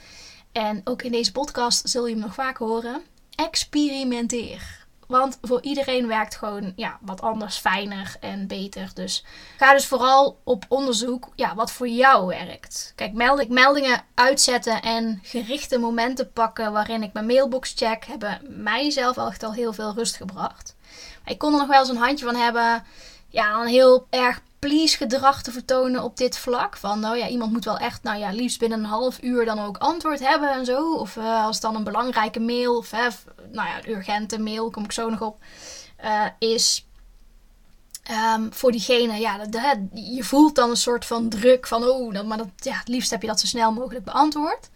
En 0.52 0.80
ook 0.84 1.02
in 1.02 1.12
deze 1.12 1.32
podcast 1.32 1.88
zul 1.88 2.06
je 2.06 2.12
hem 2.12 2.22
nog 2.22 2.34
vaak 2.34 2.56
horen. 2.56 3.02
Experimenteer. 3.34 4.77
Want 5.08 5.38
voor 5.42 5.62
iedereen 5.62 6.06
werkt 6.06 6.36
gewoon 6.36 6.72
ja, 6.76 6.98
wat 7.00 7.20
anders, 7.20 7.56
fijner 7.56 8.16
en 8.20 8.46
beter. 8.46 8.90
Dus 8.94 9.24
ga 9.56 9.72
dus 9.72 9.86
vooral 9.86 10.40
op 10.44 10.64
onderzoek 10.68 11.28
ja, 11.34 11.54
wat 11.54 11.72
voor 11.72 11.88
jou 11.88 12.26
werkt. 12.26 12.92
Kijk, 12.94 13.12
melding, 13.12 13.48
meldingen 13.48 14.04
uitzetten 14.14 14.82
en 14.82 15.20
gerichte 15.22 15.78
momenten 15.78 16.32
pakken 16.32 16.72
waarin 16.72 17.02
ik 17.02 17.12
mijn 17.12 17.26
mailbox 17.26 17.72
check, 17.76 18.04
hebben 18.04 18.40
mijzelf 18.48 19.16
echt 19.16 19.42
al 19.42 19.52
heel 19.52 19.72
veel 19.72 19.94
rust 19.94 20.16
gebracht. 20.16 20.76
Maar 21.24 21.32
ik 21.32 21.38
kon 21.38 21.52
er 21.52 21.58
nog 21.58 21.68
wel 21.68 21.80
eens 21.80 21.88
een 21.88 21.96
handje 21.96 22.24
van 22.24 22.36
hebben. 22.36 22.84
Ja, 23.28 23.60
een 23.60 23.66
heel 23.66 24.06
erg 24.10 24.40
please 24.58 24.96
gedrag 24.96 25.42
te 25.42 25.52
vertonen 25.52 26.02
op 26.02 26.16
dit 26.16 26.38
vlak. 26.38 26.76
Van 26.76 27.00
nou 27.00 27.16
ja, 27.16 27.28
iemand 27.28 27.52
moet 27.52 27.64
wel 27.64 27.78
echt, 27.78 28.02
nou 28.02 28.18
ja, 28.18 28.30
liefst 28.30 28.58
binnen 28.58 28.78
een 28.78 28.84
half 28.84 29.22
uur 29.22 29.44
dan 29.44 29.58
ook 29.58 29.76
antwoord 29.78 30.20
hebben 30.20 30.50
en 30.50 30.64
zo. 30.64 30.94
Of 30.94 31.16
uh, 31.16 31.44
als 31.44 31.60
dan 31.60 31.76
een 31.76 31.84
belangrijke 31.84 32.40
mail, 32.40 32.76
of 32.76 32.92
uh, 32.92 32.98
nou 33.52 33.68
ja, 33.68 33.78
een 33.78 33.90
urgente 33.90 34.38
mail, 34.38 34.70
kom 34.70 34.84
ik 34.84 34.92
zo 34.92 35.10
nog 35.10 35.20
op, 35.20 35.40
uh, 36.04 36.26
is 36.38 36.86
um, 38.34 38.52
voor 38.52 38.72
diegene, 38.72 39.18
ja, 39.18 39.46
je 39.94 40.24
voelt 40.24 40.54
dan 40.54 40.70
een 40.70 40.76
soort 40.76 41.04
van 41.04 41.28
druk 41.28 41.66
van, 41.66 41.84
oh, 41.84 42.22
maar 42.22 42.38
dat, 42.38 42.48
ja, 42.56 42.78
het 42.78 42.88
liefst 42.88 43.10
heb 43.10 43.20
je 43.22 43.28
dat 43.28 43.40
zo 43.40 43.46
snel 43.46 43.72
mogelijk 43.72 44.04
beantwoord. 44.04 44.70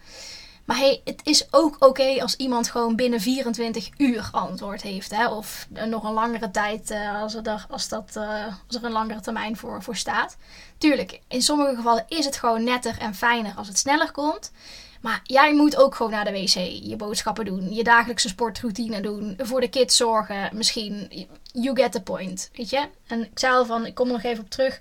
Maar 0.72 0.80
hey, 0.80 1.00
het 1.04 1.20
is 1.24 1.46
ook 1.50 1.76
oké 1.78 2.22
als 2.22 2.36
iemand 2.36 2.70
gewoon 2.70 2.96
binnen 2.96 3.20
24 3.20 3.88
uur 3.96 4.28
antwoord 4.30 4.82
heeft. 4.82 5.10
Hè? 5.10 5.28
Of 5.28 5.66
nog 5.68 6.04
een 6.04 6.12
langere 6.12 6.50
tijd 6.50 6.90
uh, 6.90 7.20
als, 7.22 7.34
er, 7.34 7.66
als, 7.70 7.88
dat, 7.88 8.12
uh, 8.16 8.46
als 8.66 8.76
er 8.76 8.84
een 8.84 8.92
langere 8.92 9.20
termijn 9.20 9.56
voor, 9.56 9.82
voor 9.82 9.96
staat. 9.96 10.36
Tuurlijk, 10.78 11.20
in 11.28 11.42
sommige 11.42 11.74
gevallen 11.74 12.04
is 12.08 12.24
het 12.24 12.36
gewoon 12.36 12.64
netter 12.64 12.98
en 12.98 13.14
fijner 13.14 13.54
als 13.56 13.68
het 13.68 13.78
sneller 13.78 14.10
komt. 14.10 14.52
Maar 15.00 15.20
jij 15.22 15.54
moet 15.54 15.76
ook 15.76 15.94
gewoon 15.94 16.12
naar 16.12 16.24
de 16.24 16.30
wc, 16.30 16.54
je 16.82 16.96
boodschappen 16.96 17.44
doen, 17.44 17.72
je 17.74 17.84
dagelijkse 17.84 18.28
sportroutine 18.28 19.00
doen, 19.00 19.38
voor 19.38 19.60
de 19.60 19.68
kids 19.68 19.96
zorgen, 19.96 20.50
misschien. 20.52 21.26
You 21.52 21.76
get 21.76 21.92
the 21.92 22.02
point, 22.02 22.50
weet 22.52 22.70
je? 22.70 22.88
En 23.06 23.20
ik 23.20 23.38
zei 23.38 23.54
al 23.54 23.66
van, 23.66 23.86
ik 23.86 23.94
kom 23.94 24.08
nog 24.08 24.22
even 24.22 24.44
op 24.44 24.50
terug, 24.50 24.80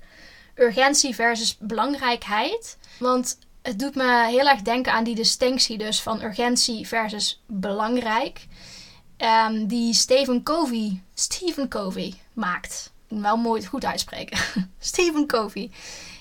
urgentie 0.55 1.15
versus 1.15 1.57
belangrijkheid. 1.59 2.77
Want 2.99 3.37
het 3.61 3.79
doet 3.79 3.95
me 3.95 4.25
heel 4.27 4.47
erg 4.47 4.61
denken 4.61 4.93
aan 4.93 5.03
die 5.03 5.15
distinctie 5.15 5.77
dus 5.77 6.01
van 6.01 6.21
urgentie 6.21 6.87
versus 6.87 7.41
belangrijk. 7.45 8.47
Um, 9.17 9.67
die 9.67 9.93
Stephen 9.93 10.43
Covey, 10.43 11.01
Stephen 11.13 11.67
Covey 11.67 12.13
maakt. 12.33 12.91
Wel 13.07 13.37
mooi 13.37 13.65
goed 13.65 13.85
uitspreken. 13.85 14.37
Stephen 14.79 15.27
Covey. 15.27 15.71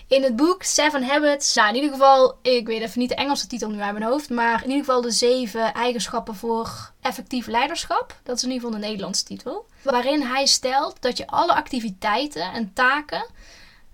In 0.07 0.23
het 0.23 0.37
boek 0.37 0.63
Seven 0.63 1.05
Habits, 1.05 1.55
nou 1.55 1.69
in 1.69 1.75
ieder 1.75 1.91
geval, 1.91 2.39
ik 2.43 2.67
weet 2.67 2.83
even 2.83 3.01
niet 3.01 3.09
de 3.09 3.15
Engelse 3.15 3.47
titel 3.47 3.71
nu 3.71 3.81
uit 3.81 3.93
mijn 3.93 4.11
hoofd, 4.11 4.31
maar 4.31 4.63
in 4.63 4.69
ieder 4.69 4.85
geval 4.85 5.01
de 5.01 5.11
zeven 5.11 5.75
eigenschappen 5.75 6.35
voor 6.35 6.93
effectief 7.01 7.47
leiderschap. 7.47 8.21
Dat 8.23 8.37
is 8.37 8.43
in 8.43 8.51
ieder 8.51 8.65
geval 8.65 8.81
de 8.81 8.87
Nederlandse 8.87 9.25
titel. 9.25 9.67
Waarin 9.83 10.23
hij 10.23 10.47
stelt 10.47 10.97
dat 11.03 11.17
je 11.17 11.27
alle 11.27 11.55
activiteiten 11.55 12.53
en 12.53 12.73
taken 12.73 13.27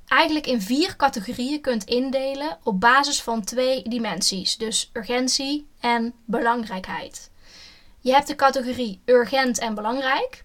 eigenlijk 0.09 0.47
in 0.47 0.63
vier 0.63 0.97
categorieën 0.97 1.61
kunt 1.61 1.85
indelen 1.85 2.59
op 2.63 2.81
basis 2.81 3.23
van 3.23 3.45
twee 3.45 3.83
dimensies, 3.89 4.57
dus 4.57 4.91
urgentie 4.93 5.67
en 5.81 6.15
belangrijkheid. 6.25 7.31
Je 8.01 8.13
hebt 8.13 8.27
de 8.27 8.35
categorie 8.35 9.01
urgent 9.05 9.59
en 9.59 9.75
belangrijk. 9.75 10.45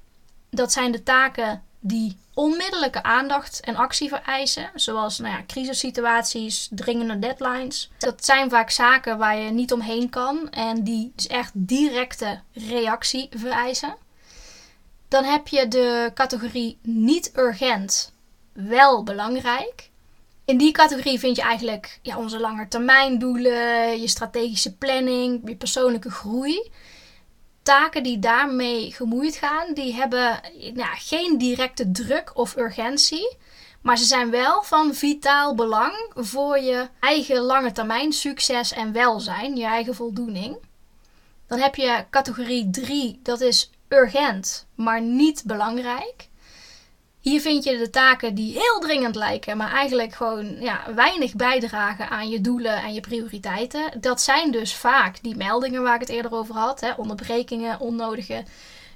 Dat 0.50 0.72
zijn 0.72 0.92
de 0.92 1.04
taken 1.04 1.64
die 1.80 2.18
onmiddellijke 2.34 3.04
aandacht 3.04 3.60
en 3.60 3.76
actie 3.76 4.10
vereisen, 4.10 4.72
zoals 4.76 5.20
nou 5.20 5.34
ja, 5.34 5.44
crisissituaties, 5.48 6.70
dringende 6.72 7.20
deadlines. 7.20 7.92
Dat 7.98 8.26
zijn 8.26 8.50
vaak 8.50 8.70
zaken 8.70 9.18
waar 9.18 9.38
je 9.38 9.52
niet 9.52 9.74
omheen 9.74 10.10
kan 10.10 10.50
en 10.50 10.84
die 10.84 11.12
dus 11.16 11.28
echt 11.28 11.52
directe 11.54 12.40
reactie 12.54 13.30
vereisen. 13.36 13.96
Dan 15.08 15.24
heb 15.24 15.48
je 15.48 15.68
de 15.68 16.12
categorie 16.14 16.78
niet 16.82 17.32
urgent 17.36 18.14
wel 18.68 19.04
belangrijk. 19.04 19.90
In 20.46 20.58
die 20.58 20.72
categorie 20.72 21.20
vind 21.20 21.36
je 21.36 21.42
eigenlijk 21.42 22.00
ja, 22.02 22.18
onze 22.18 22.40
langetermijndoelen, 22.40 24.02
je 24.02 24.08
strategische 24.08 24.76
planning, 24.76 25.42
je 25.46 25.56
persoonlijke 25.56 26.12
groei. 26.12 26.72
Taken 27.64 28.04
die 28.04 28.20
daarmee 28.20 28.92
gemoeid 28.92 29.36
gaan, 29.36 29.74
die 29.74 29.94
hebben 29.94 30.40
nou, 30.74 30.90
geen 30.96 31.38
directe 31.38 31.92
druk 31.92 32.32
of 32.34 32.56
urgentie. 32.58 33.38
Maar 33.82 33.98
ze 33.98 34.06
zijn 34.06 34.30
wel 34.30 34.64
van 34.64 34.94
vitaal 34.96 35.56
belang 35.56 36.12
voor 36.16 36.60
je 36.60 36.90
eigen 37.00 37.40
lange 37.40 37.72
termijn 37.72 38.14
succes 38.14 38.74
en 38.74 38.92
welzijn, 38.92 39.56
je 39.56 39.66
eigen 39.66 39.96
voldoening. 39.96 40.58
Dan 41.48 41.60
heb 41.60 41.76
je 41.76 42.06
categorie 42.10 42.70
3, 42.70 43.20
dat 43.24 43.42
is 43.42 43.70
urgent, 43.88 44.68
maar 44.76 45.02
niet 45.02 45.44
belangrijk. 45.46 46.30
Hier 47.22 47.42
vind 47.42 47.64
je 47.64 47.78
de 47.78 47.90
taken 47.90 48.36
die 48.36 48.54
heel 48.54 48.80
dringend 48.80 49.16
lijken, 49.16 49.58
maar 49.58 49.72
eigenlijk 49.72 50.14
gewoon 50.14 50.62
ja, 50.62 50.84
weinig 50.96 51.36
bijdragen 51.36 52.10
aan 52.10 52.30
je 52.30 52.42
doelen 52.42 52.82
en 52.82 52.94
je 52.94 53.02
prioriteiten. 53.02 54.02
Dat 54.02 54.22
zijn 54.22 54.52
dus 54.52 54.76
vaak 54.76 55.22
die 55.22 55.36
meldingen 55.36 55.84
waar 55.84 55.94
ik 55.94 56.00
het 56.00 56.10
eerder 56.10 56.34
over 56.34 56.56
had: 56.56 56.80
hè, 56.80 56.92
onderbrekingen, 56.92 57.80
onnodige 57.80 58.44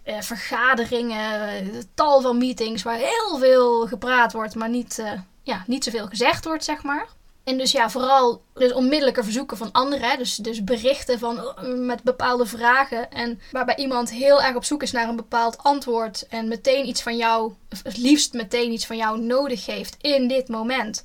eh, 0.04 0.22
vergaderingen, 0.22 1.72
tal 1.94 2.22
van 2.22 2.38
meetings 2.38 2.84
waar 2.84 2.98
heel 2.98 3.38
veel 3.40 3.88
gepraat 3.88 4.34
wordt, 4.34 4.56
maar 4.56 4.70
niet, 4.70 4.98
uh, 5.00 5.12
ja, 5.44 5.64
niet 5.68 5.84
zoveel 5.84 6.08
gezegd 6.08 6.46
wordt, 6.46 6.64
zeg 6.64 6.84
maar. 6.84 7.08
En 7.46 7.58
dus 7.58 7.72
ja, 7.72 7.90
vooral 7.90 8.44
dus 8.54 8.74
onmiddellijke 8.74 9.24
verzoeken 9.24 9.58
van 9.58 9.72
anderen. 9.72 10.18
Dus, 10.18 10.36
dus 10.36 10.64
berichten 10.64 11.20
van, 11.20 11.54
met 11.86 12.04
bepaalde 12.04 12.46
vragen. 12.46 13.12
En 13.12 13.40
waarbij 13.52 13.76
iemand 13.76 14.12
heel 14.12 14.42
erg 14.42 14.56
op 14.56 14.64
zoek 14.64 14.84
is 14.84 14.92
naar 14.92 15.10
een 15.10 15.16
bepaald 15.16 15.58
antwoord. 15.58 16.28
En 16.28 16.48
meteen 16.48 16.88
iets 16.88 17.02
van 17.02 17.18
jou, 17.18 17.54
het 17.84 17.98
liefst 17.98 18.34
meteen 18.34 18.72
iets 18.72 18.86
van 18.86 18.98
jou 18.98 19.20
nodig 19.20 19.66
heeft 19.66 19.96
in 20.02 20.28
dit 20.28 20.48
moment. 20.48 21.04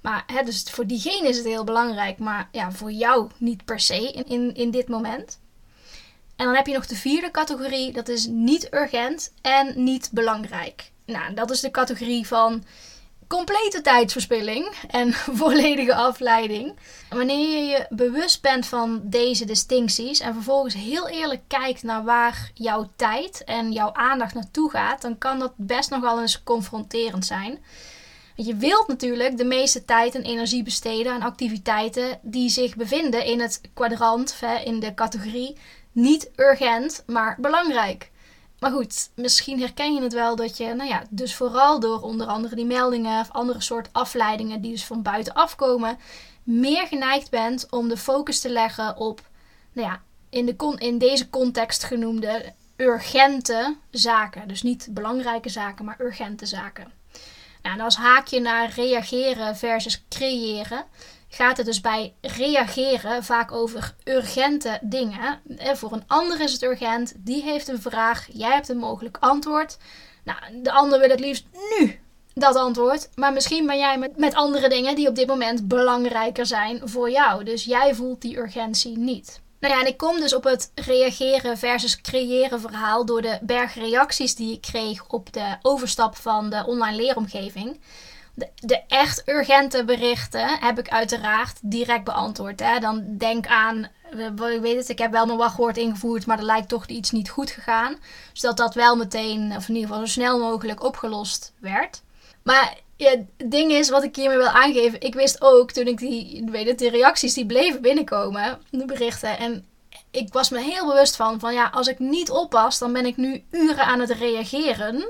Maar 0.00 0.22
hè, 0.26 0.42
dus 0.42 0.62
voor 0.62 0.86
diegene 0.86 1.28
is 1.28 1.36
het 1.36 1.46
heel 1.46 1.64
belangrijk. 1.64 2.18
Maar 2.18 2.48
ja, 2.52 2.72
voor 2.72 2.92
jou 2.92 3.30
niet 3.36 3.64
per 3.64 3.80
se 3.80 4.12
in, 4.12 4.26
in, 4.26 4.54
in 4.54 4.70
dit 4.70 4.88
moment. 4.88 5.40
En 6.36 6.46
dan 6.46 6.54
heb 6.54 6.66
je 6.66 6.74
nog 6.74 6.86
de 6.86 6.96
vierde 6.96 7.30
categorie. 7.30 7.92
Dat 7.92 8.08
is 8.08 8.26
niet 8.26 8.68
urgent 8.70 9.32
en 9.42 9.84
niet 9.84 10.10
belangrijk. 10.12 10.90
Nou, 11.04 11.34
dat 11.34 11.50
is 11.50 11.60
de 11.60 11.70
categorie 11.70 12.26
van 12.26 12.64
complete 13.36 13.80
tijdsverspilling 13.80 14.74
en 14.88 15.12
volledige 15.42 15.94
afleiding. 15.94 16.76
Wanneer 17.08 17.48
je 17.48 17.64
je 17.64 17.86
bewust 17.88 18.42
bent 18.42 18.66
van 18.66 19.00
deze 19.04 19.44
distincties 19.44 20.20
en 20.20 20.34
vervolgens 20.34 20.74
heel 20.74 21.08
eerlijk 21.08 21.42
kijkt 21.46 21.82
naar 21.82 22.04
waar 22.04 22.50
jouw 22.54 22.90
tijd 22.96 23.44
en 23.44 23.72
jouw 23.72 23.92
aandacht 23.92 24.34
naartoe 24.34 24.70
gaat, 24.70 25.02
dan 25.02 25.18
kan 25.18 25.38
dat 25.38 25.52
best 25.56 25.90
nogal 25.90 26.20
eens 26.20 26.42
confronterend 26.42 27.26
zijn. 27.26 27.58
Want 28.36 28.48
je 28.48 28.56
wilt 28.56 28.88
natuurlijk 28.88 29.36
de 29.36 29.44
meeste 29.44 29.84
tijd 29.84 30.14
en 30.14 30.22
energie 30.22 30.62
besteden 30.62 31.12
aan 31.12 31.22
activiteiten 31.22 32.18
die 32.22 32.48
zich 32.48 32.76
bevinden 32.76 33.24
in 33.24 33.40
het 33.40 33.60
kwadrant, 33.74 34.40
in 34.64 34.80
de 34.80 34.94
categorie 34.94 35.56
niet 35.92 36.30
urgent, 36.36 37.02
maar 37.06 37.36
belangrijk. 37.40 38.09
Maar 38.60 38.70
goed, 38.70 39.10
misschien 39.14 39.60
herken 39.60 39.94
je 39.94 40.02
het 40.02 40.12
wel 40.12 40.36
dat 40.36 40.56
je, 40.56 40.74
nou 40.74 40.88
ja, 40.88 41.02
dus 41.10 41.34
vooral 41.34 41.80
door 41.80 42.00
onder 42.00 42.26
andere 42.26 42.54
die 42.54 42.64
meldingen 42.64 43.20
of 43.20 43.30
andere 43.30 43.60
soort 43.60 43.88
afleidingen 43.92 44.60
die 44.60 44.70
dus 44.70 44.84
van 44.84 45.02
buitenaf 45.02 45.56
komen, 45.56 45.98
meer 46.42 46.86
geneigd 46.86 47.30
bent 47.30 47.66
om 47.70 47.88
de 47.88 47.96
focus 47.96 48.40
te 48.40 48.50
leggen 48.50 48.96
op, 48.96 49.20
nou 49.72 49.88
ja, 49.88 50.02
in, 50.30 50.46
de 50.46 50.74
in 50.78 50.98
deze 50.98 51.30
context 51.30 51.84
genoemde 51.84 52.52
urgente 52.76 53.76
zaken. 53.90 54.48
Dus 54.48 54.62
niet 54.62 54.88
belangrijke 54.90 55.48
zaken, 55.48 55.84
maar 55.84 56.00
urgente 56.00 56.46
zaken. 56.46 56.92
Nou, 57.62 57.74
en 57.76 57.84
als 57.84 57.96
haakje 57.96 58.40
naar 58.40 58.72
reageren 58.74 59.56
versus 59.56 60.04
creëren, 60.08 60.84
gaat 61.30 61.56
het 61.56 61.66
dus 61.66 61.80
bij 61.80 62.14
reageren 62.20 63.24
vaak 63.24 63.52
over 63.52 63.94
urgente 64.04 64.78
dingen. 64.82 65.40
En 65.56 65.76
voor 65.76 65.92
een 65.92 66.04
ander 66.06 66.40
is 66.40 66.52
het 66.52 66.62
urgent, 66.62 67.14
die 67.16 67.42
heeft 67.42 67.68
een 67.68 67.82
vraag, 67.82 68.26
jij 68.32 68.52
hebt 68.52 68.68
een 68.68 68.78
mogelijk 68.78 69.16
antwoord. 69.20 69.76
Nou, 70.24 70.38
de 70.62 70.72
ander 70.72 70.98
wil 70.98 71.08
het 71.08 71.20
liefst 71.20 71.46
nu 71.78 72.00
dat 72.34 72.56
antwoord. 72.56 73.08
Maar 73.14 73.32
misschien 73.32 73.66
ben 73.66 73.78
jij 73.78 73.98
met, 73.98 74.16
met 74.16 74.34
andere 74.34 74.68
dingen 74.68 74.94
die 74.94 75.08
op 75.08 75.14
dit 75.14 75.26
moment 75.26 75.68
belangrijker 75.68 76.46
zijn 76.46 76.80
voor 76.84 77.10
jou. 77.10 77.44
Dus 77.44 77.64
jij 77.64 77.94
voelt 77.94 78.20
die 78.20 78.38
urgentie 78.38 78.98
niet. 78.98 79.40
Nou 79.60 79.74
ja, 79.74 79.80
en 79.80 79.86
ik 79.86 79.96
kom 79.96 80.20
dus 80.20 80.34
op 80.34 80.44
het 80.44 80.72
reageren 80.74 81.58
versus 81.58 82.00
creëren 82.00 82.60
verhaal 82.60 83.04
door 83.06 83.22
de 83.22 83.38
berg 83.42 83.74
reacties 83.74 84.34
die 84.34 84.52
ik 84.52 84.60
kreeg 84.60 85.08
op 85.08 85.32
de 85.32 85.56
overstap 85.62 86.16
van 86.16 86.50
de 86.50 86.64
online 86.66 86.96
leeromgeving. 86.96 87.80
De, 88.54 88.80
echt 88.88 89.28
urgente 89.28 89.84
berichten 89.84 90.58
heb 90.58 90.78
ik 90.78 90.88
uiteraard 90.88 91.58
direct 91.62 92.04
beantwoord. 92.04 92.60
Hè. 92.60 92.78
Dan 92.78 93.04
denk 93.18 93.46
aan, 93.46 93.88
ik 94.10 94.60
weet 94.60 94.76
het, 94.76 94.88
ik 94.88 94.98
heb 94.98 95.10
wel 95.10 95.26
mijn 95.26 95.38
wachtwoord 95.38 95.76
ingevoerd, 95.76 96.26
maar 96.26 96.38
er 96.38 96.44
lijkt 96.44 96.68
toch 96.68 96.86
iets 96.86 97.10
niet 97.10 97.30
goed 97.30 97.50
gegaan. 97.50 97.96
Zodat 98.32 98.56
dat 98.56 98.74
wel 98.74 98.96
meteen, 98.96 99.52
of 99.56 99.68
in 99.68 99.74
ieder 99.74 99.88
geval 99.90 100.06
zo 100.06 100.12
snel 100.12 100.38
mogelijk 100.38 100.84
opgelost 100.84 101.52
werd. 101.58 102.02
Maar 102.42 102.78
het 102.96 103.24
ding 103.36 103.72
is, 103.72 103.90
wat 103.90 104.02
ik 104.02 104.16
hiermee 104.16 104.36
wil 104.36 104.46
aangeven, 104.46 105.00
ik 105.00 105.14
wist 105.14 105.42
ook 105.42 105.70
toen 105.70 105.86
ik 105.86 105.98
die, 105.98 106.44
weet 106.50 106.66
het, 106.66 106.78
die 106.78 106.90
reacties 106.90 107.34
die 107.34 107.46
bleven 107.46 107.82
binnenkomen, 107.82 108.58
de 108.70 108.84
berichten. 108.84 109.38
En 109.38 109.64
ik 110.10 110.32
was 110.32 110.50
me 110.50 110.60
heel 110.60 110.86
bewust 110.86 111.16
van, 111.16 111.40
van 111.40 111.54
ja, 111.54 111.70
als 111.72 111.86
ik 111.86 111.98
niet 111.98 112.30
oppas, 112.30 112.78
dan 112.78 112.92
ben 112.92 113.06
ik 113.06 113.16
nu 113.16 113.44
uren 113.50 113.84
aan 113.84 114.00
het 114.00 114.10
reageren. 114.10 115.08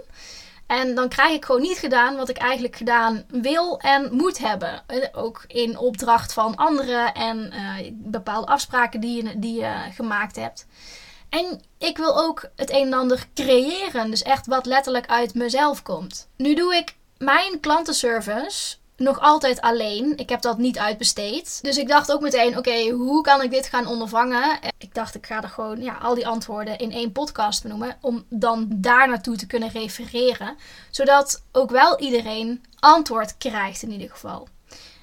En 0.71 0.95
dan 0.95 1.09
krijg 1.09 1.33
ik 1.33 1.45
gewoon 1.45 1.61
niet 1.61 1.79
gedaan 1.79 2.17
wat 2.17 2.29
ik 2.29 2.37
eigenlijk 2.37 2.77
gedaan 2.77 3.25
wil 3.29 3.81
en 3.81 4.09
moet 4.17 4.39
hebben. 4.39 4.83
Eh, 4.87 5.09
ook 5.13 5.45
in 5.47 5.79
opdracht 5.79 6.33
van 6.33 6.57
anderen 6.57 7.15
en 7.15 7.53
uh, 7.53 7.91
bepaalde 7.93 8.47
afspraken 8.47 9.01
die 9.01 9.25
je, 9.25 9.39
die 9.39 9.61
je 9.61 9.75
gemaakt 9.95 10.37
hebt. 10.37 10.67
En 11.29 11.61
ik 11.79 11.97
wil 11.97 12.19
ook 12.19 12.51
het 12.57 12.71
een 12.71 12.87
en 12.87 12.93
ander 12.93 13.27
creëren. 13.35 14.11
Dus 14.11 14.23
echt 14.23 14.47
wat 14.47 14.67
letterlijk 14.67 15.07
uit 15.07 15.35
mezelf 15.35 15.83
komt. 15.83 16.29
Nu 16.37 16.55
doe 16.55 16.75
ik 16.75 16.95
mijn 17.19 17.61
klantenservice 17.61 18.77
nog 19.01 19.21
altijd 19.21 19.61
alleen. 19.61 20.13
Ik 20.17 20.29
heb 20.29 20.41
dat 20.41 20.59
niet 20.59 20.79
uitbesteed. 20.79 21.59
Dus 21.63 21.77
ik 21.77 21.89
dacht 21.89 22.13
ook 22.13 22.21
meteen: 22.21 22.59
oké, 22.59 22.89
hoe 22.89 23.23
kan 23.23 23.43
ik 23.43 23.51
dit 23.51 23.67
gaan 23.67 23.87
ondervangen? 23.87 24.59
Ik 24.79 24.95
dacht, 24.95 25.15
ik 25.15 25.27
ga 25.27 25.43
er 25.43 25.49
gewoon 25.49 25.83
ja, 25.83 25.95
al 25.95 26.15
die 26.15 26.27
antwoorden 26.27 26.79
in 26.79 26.93
één 26.93 27.13
podcast 27.13 27.63
benoemen. 27.63 27.97
Om 28.01 28.25
dan 28.29 28.67
daar 28.71 29.09
naartoe 29.09 29.37
te 29.37 29.47
kunnen 29.47 29.69
refereren. 29.69 30.57
Zodat 30.91 31.43
ook 31.53 31.71
wel 31.71 31.99
iedereen 31.99 32.65
antwoord 32.79 33.37
krijgt 33.39 33.83
in 33.83 33.91
ieder 33.91 34.11
geval. 34.11 34.49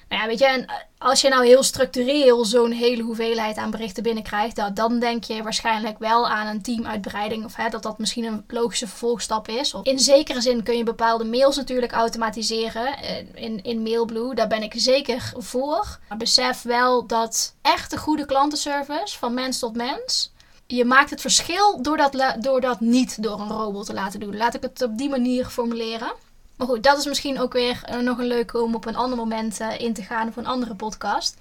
Nou 0.08 0.22
ja, 0.22 0.28
weet 0.28 0.38
je, 0.38 0.46
en 0.46 0.66
eh, 0.66 0.74
als 0.98 1.20
je 1.20 1.28
nou 1.28 1.46
heel 1.46 1.62
structureel 1.62 2.44
zo'n 2.44 2.70
hele 2.70 3.02
hoeveelheid 3.02 3.56
aan 3.56 3.70
berichten 3.70 4.02
binnenkrijgt, 4.02 4.76
dan 4.76 4.98
denk 4.98 5.24
je 5.24 5.42
waarschijnlijk 5.42 5.98
wel 5.98 6.28
aan 6.28 6.46
een 6.46 6.62
teamuitbreiding 6.62 7.44
of 7.44 7.56
hè, 7.56 7.68
dat 7.68 7.82
dat 7.82 7.98
misschien 7.98 8.24
een 8.24 8.44
logische 8.48 8.88
vervolgstap 8.88 9.48
is. 9.48 9.74
In 9.82 9.98
zekere 9.98 10.40
zin 10.40 10.62
kun 10.62 10.76
je 10.76 10.84
bepaalde 10.84 11.24
mails 11.24 11.56
natuurlijk 11.56 11.92
automatiseren 11.92 12.96
eh, 12.96 13.16
in, 13.34 13.62
in 13.62 13.82
Mailblue, 13.82 14.34
daar 14.34 14.48
ben 14.48 14.62
ik 14.62 14.72
zeker 14.76 15.32
voor. 15.36 15.98
Maar 16.08 16.18
besef 16.18 16.62
wel 16.62 17.06
dat 17.06 17.54
echte 17.62 17.98
goede 17.98 18.26
klantenservice 18.26 19.18
van 19.18 19.34
mens 19.34 19.58
tot 19.58 19.76
mens, 19.76 20.32
je 20.66 20.84
maakt 20.84 21.10
het 21.10 21.20
verschil 21.20 21.82
door 21.82 21.96
dat, 21.96 22.36
door 22.40 22.60
dat 22.60 22.80
niet 22.80 23.22
door 23.22 23.40
een 23.40 23.48
robot 23.48 23.86
te 23.86 23.92
laten 23.92 24.20
doen. 24.20 24.36
Laat 24.36 24.54
ik 24.54 24.62
het 24.62 24.82
op 24.82 24.98
die 24.98 25.08
manier 25.08 25.46
formuleren. 25.46 26.12
Maar 26.58 26.66
goed, 26.66 26.82
dat 26.82 26.98
is 26.98 27.06
misschien 27.06 27.40
ook 27.40 27.52
weer 27.52 27.80
uh, 27.90 27.98
nog 27.98 28.18
een 28.18 28.26
leuke 28.26 28.62
om 28.62 28.74
op 28.74 28.86
een 28.86 28.96
ander 28.96 29.18
moment 29.18 29.60
uh, 29.60 29.78
in 29.78 29.94
te 29.94 30.02
gaan 30.02 30.32
voor 30.32 30.42
een 30.42 30.48
andere 30.48 30.74
podcast. 30.74 31.36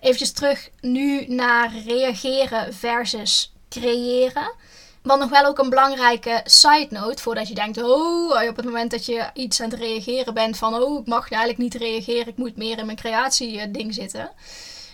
Even 0.00 0.34
terug 0.34 0.70
nu 0.80 1.26
naar 1.26 1.72
reageren 1.86 2.74
versus 2.74 3.52
creëren. 3.68 4.52
Wat 5.02 5.18
nog 5.18 5.30
wel 5.30 5.44
ook 5.44 5.58
een 5.58 5.68
belangrijke 5.68 6.40
side 6.44 6.86
note, 6.90 7.22
voordat 7.22 7.48
je 7.48 7.54
denkt, 7.54 7.82
oh, 7.82 8.48
op 8.48 8.56
het 8.56 8.64
moment 8.64 8.90
dat 8.90 9.06
je 9.06 9.30
iets 9.34 9.60
aan 9.60 9.70
het 9.70 9.78
reageren 9.78 10.34
bent 10.34 10.56
van, 10.56 10.74
oh, 10.74 11.00
ik 11.00 11.06
mag 11.06 11.30
eigenlijk 11.30 11.58
niet 11.58 11.74
reageren, 11.74 12.28
ik 12.28 12.36
moet 12.36 12.56
meer 12.56 12.78
in 12.78 12.86
mijn 12.86 12.98
creatie-ding 12.98 13.94
zitten, 13.94 14.30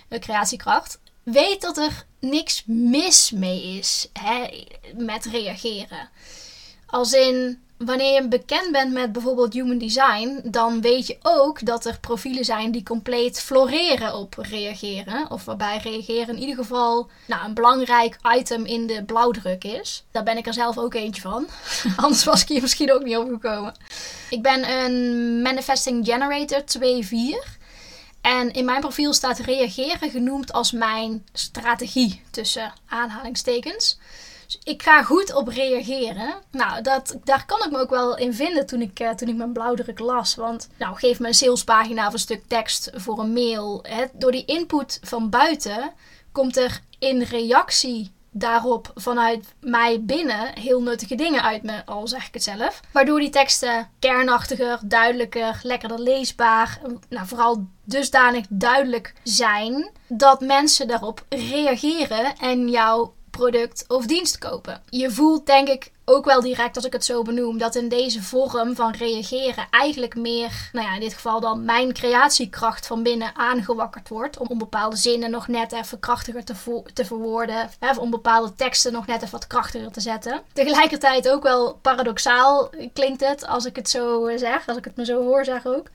de 0.09 0.19
creatiekracht. 0.19 0.99
Weet 1.23 1.61
dat 1.61 1.77
er 1.77 2.05
niks 2.19 2.63
mis 2.67 3.31
mee 3.31 3.79
is 3.79 4.09
hè, 4.13 4.67
met 4.97 5.25
reageren. 5.25 6.09
Als 6.87 7.13
in, 7.13 7.63
wanneer 7.79 8.23
je 8.23 8.29
bekend 8.29 8.73
bent 8.73 8.93
met 8.93 9.13
bijvoorbeeld 9.13 9.53
human 9.53 9.79
design, 9.79 10.41
dan 10.45 10.81
weet 10.81 11.07
je 11.07 11.17
ook 11.23 11.65
dat 11.67 11.85
er 11.85 11.99
profielen 12.01 12.45
zijn 12.45 12.71
die 12.71 12.83
compleet 12.83 13.41
floreren 13.41 14.15
op 14.15 14.35
reageren. 14.35 15.31
Of 15.31 15.45
waarbij 15.45 15.81
reageren 15.83 16.35
in 16.35 16.41
ieder 16.41 16.57
geval 16.57 17.11
nou, 17.27 17.45
een 17.45 17.55
belangrijk 17.55 18.19
item 18.37 18.65
in 18.65 18.87
de 18.87 19.05
blauwdruk 19.05 19.65
is. 19.65 20.05
Daar 20.11 20.23
ben 20.23 20.37
ik 20.37 20.47
er 20.47 20.53
zelf 20.53 20.79
ook 20.79 20.95
eentje 20.95 21.23
van. 21.23 21.47
Anders 21.97 22.25
was 22.25 22.43
ik 22.43 22.49
hier 22.49 22.63
misschien 22.63 22.93
ook 22.93 23.03
niet 23.03 23.17
op 23.17 23.29
gekomen. 23.29 23.75
Ik 24.31 24.43
ben 24.43 24.71
een 24.71 25.43
Manifesting 25.43 26.07
Generator 26.07 26.63
2-4. 27.55 27.57
En 28.21 28.53
in 28.53 28.65
mijn 28.65 28.81
profiel 28.81 29.13
staat 29.13 29.39
reageren 29.39 30.11
genoemd 30.11 30.53
als 30.53 30.73
mijn 30.73 31.27
strategie 31.33 32.23
tussen 32.31 32.73
aanhalingstekens. 32.89 33.99
Dus 34.49 34.61
ik 34.65 34.83
ga 34.83 35.03
goed 35.03 35.35
op 35.35 35.49
reageren. 35.49 36.35
Nou, 36.51 36.83
dat, 36.83 37.17
daar 37.25 37.47
kan 37.47 37.65
ik 37.65 37.71
me 37.71 37.79
ook 37.79 37.91
wel 37.91 38.17
in 38.17 38.35
vinden 38.35 38.67
toen 38.67 38.81
ik, 38.81 39.01
uh, 39.01 39.11
toen 39.11 39.29
ik 39.29 39.37
mijn 39.37 39.53
blauwdruk 39.53 39.99
las. 39.99 40.35
Want, 40.35 40.69
nou, 40.79 40.97
geef 40.97 41.19
me 41.19 41.27
een 41.27 41.35
salespagina 41.35 42.07
of 42.07 42.13
een 42.13 42.19
stuk 42.19 42.43
tekst 42.47 42.91
voor 42.95 43.19
een 43.19 43.33
mail. 43.33 43.85
Hè. 43.89 44.05
Door 44.13 44.33
die 44.33 44.45
input 44.45 45.01
van 45.03 45.31
buiten 45.31 45.93
komt 46.33 46.57
er 46.57 46.81
in 46.99 47.23
reactie 47.23 48.13
daarop 48.31 48.93
vanuit 48.95 49.55
mij 49.61 50.03
binnen 50.05 50.59
heel 50.59 50.83
nuttige 50.83 51.15
dingen 51.15 51.43
uit 51.43 51.63
me, 51.63 51.83
al 51.85 52.09
zeg 52.09 52.27
ik 52.27 52.35
het 52.35 52.43
zelf. 52.43 52.81
Waardoor 52.93 53.21
die 53.21 53.31
teksten 53.31 53.91
kernachtiger, 53.99 54.79
duidelijker, 54.83 55.61
lekkerder 55.63 56.01
leesbaar, 56.01 56.81
nou 57.09 57.27
vooral 57.27 57.67
dusdanig 57.85 58.47
duidelijk 58.49 59.15
zijn 59.23 59.91
dat 60.09 60.41
mensen 60.41 60.89
daarop 60.89 61.25
reageren 61.29 62.37
en 62.37 62.69
jouw 62.69 63.15
product 63.39 63.85
of 63.89 64.07
dienst 64.07 64.39
kopen. 64.39 64.83
Je 64.89 65.11
voelt 65.11 65.47
denk 65.47 65.69
ik 65.69 65.91
ook 66.05 66.25
wel 66.25 66.41
direct 66.41 66.77
als 66.77 66.85
ik 66.85 66.93
het 66.93 67.05
zo 67.05 67.23
benoem 67.23 67.59
dat 67.59 67.75
in 67.75 67.89
deze 67.89 68.23
vorm 68.23 68.75
van 68.75 68.93
reageren 68.93 69.67
eigenlijk 69.71 70.17
meer, 70.17 70.71
nou 70.73 70.87
ja, 70.87 70.95
in 70.95 71.01
dit 71.01 71.15
geval 71.15 71.41
dan 71.41 71.65
mijn 71.65 71.93
creatiekracht 71.93 72.87
van 72.87 73.03
binnen 73.03 73.35
aangewakkerd 73.35 74.09
wordt 74.09 74.39
om 74.39 74.59
bepaalde 74.59 74.97
zinnen 74.97 75.31
nog 75.31 75.49
net 75.49 75.73
even 75.73 75.99
krachtiger 75.99 76.45
te, 76.45 76.83
te 76.93 77.05
verwoorden, 77.05 77.71
hè, 77.79 77.99
om 77.99 78.11
bepaalde 78.11 78.55
teksten 78.55 78.93
nog 78.93 79.07
net 79.07 79.23
even 79.23 79.33
wat 79.33 79.47
krachtiger 79.47 79.93
te 79.93 80.01
zetten. 80.01 80.43
Tegelijkertijd 80.53 81.29
ook 81.29 81.43
wel 81.43 81.75
paradoxaal 81.75 82.71
klinkt 82.93 83.21
het 83.21 83.47
als 83.47 83.65
ik 83.65 83.77
het 83.77 83.91
zo 83.91 84.31
zeg, 84.37 84.69
als 84.69 84.77
ik 84.77 84.85
het 84.85 84.97
me 84.97 85.05
zo 85.05 85.23
hoor 85.23 85.45
zeg 85.45 85.67
ook. 85.67 85.87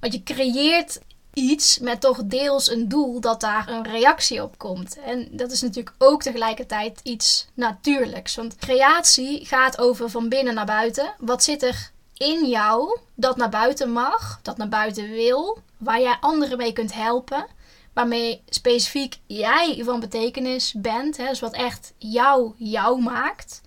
Want 0.00 0.12
je 0.12 0.22
creëert 0.22 1.00
iets 1.34 1.78
met 1.78 2.00
toch 2.00 2.24
deels 2.24 2.70
een 2.70 2.88
doel 2.88 3.20
dat 3.20 3.40
daar 3.40 3.68
een 3.68 3.82
reactie 3.82 4.42
op 4.42 4.58
komt. 4.58 4.98
En 4.98 5.28
dat 5.30 5.50
is 5.50 5.60
natuurlijk 5.60 5.96
ook 5.98 6.22
tegelijkertijd 6.22 7.00
iets 7.02 7.46
natuurlijks. 7.54 8.34
Want 8.34 8.56
creatie 8.56 9.46
gaat 9.46 9.78
over 9.78 10.10
van 10.10 10.28
binnen 10.28 10.54
naar 10.54 10.66
buiten. 10.66 11.14
Wat 11.18 11.44
zit 11.44 11.62
er 11.62 11.90
in 12.16 12.46
jou 12.48 12.98
dat 13.14 13.36
naar 13.36 13.48
buiten 13.48 13.90
mag, 13.90 14.38
dat 14.42 14.56
naar 14.56 14.68
buiten 14.68 15.10
wil, 15.10 15.58
waar 15.76 16.00
jij 16.00 16.16
anderen 16.20 16.56
mee 16.56 16.72
kunt 16.72 16.94
helpen, 16.94 17.46
waarmee 17.92 18.42
specifiek 18.48 19.18
jij 19.26 19.80
van 19.84 20.00
betekenis 20.00 20.72
bent, 20.76 21.16
hè, 21.16 21.28
dus 21.28 21.40
wat 21.40 21.54
echt 21.54 21.92
jou 21.98 22.52
jou 22.56 23.02
maakt. 23.02 23.60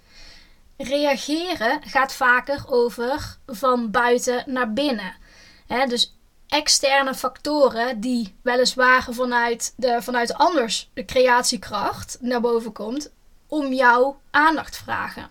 Reageren 0.78 1.82
gaat 1.84 2.14
vaker 2.14 2.64
over 2.68 3.38
van 3.46 3.92
buiten 3.92 4.44
naar 4.46 4.74
binnen. 4.74 5.16
Hè, 5.68 5.86
dus 5.86 6.17
externe 6.48 7.16
factoren 7.16 8.00
die 8.00 8.36
weliswaar 8.42 9.08
vanuit, 9.10 9.74
de, 9.76 10.02
vanuit 10.02 10.34
anders 10.34 10.90
de 10.94 11.06
creatiekracht 11.06 12.18
naar 12.20 12.42
boven 12.42 12.72
komt, 12.72 13.12
om 13.48 13.74
jouw 13.74 14.20
aandacht 14.32 14.78
vragen. 14.78 15.30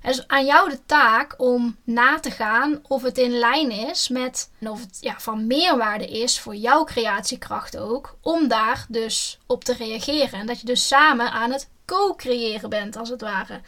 Het 0.00 0.16
is 0.16 0.28
aan 0.28 0.46
jou 0.46 0.70
de 0.70 0.84
taak 0.86 1.34
om 1.36 1.76
na 1.84 2.20
te 2.20 2.30
gaan 2.30 2.80
of 2.82 3.02
het 3.02 3.18
in 3.18 3.38
lijn 3.38 3.70
is 3.70 4.08
met, 4.08 4.50
of 4.60 4.80
het 4.80 4.98
ja, 5.00 5.14
van 5.18 5.46
meerwaarde 5.46 6.06
is 6.06 6.40
voor 6.40 6.54
jouw 6.54 6.84
creatiekracht 6.84 7.76
ook, 7.76 8.16
om 8.20 8.48
daar 8.48 8.86
dus 8.88 9.38
op 9.46 9.64
te 9.64 9.72
reageren. 9.72 10.40
En 10.40 10.46
dat 10.46 10.60
je 10.60 10.66
dus 10.66 10.86
samen 10.86 11.30
aan 11.30 11.52
het 11.52 11.68
co-creëren 11.86 12.70
bent, 12.70 12.96
als 12.96 13.08
het 13.08 13.20
ware. 13.20 13.60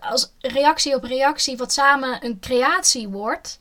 Als 0.00 0.32
reactie 0.40 0.94
op 0.94 1.04
reactie 1.04 1.56
wat 1.56 1.72
samen 1.72 2.24
een 2.24 2.40
creatie 2.40 3.08
wordt, 3.08 3.60